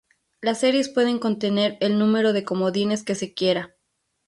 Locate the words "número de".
1.99-2.43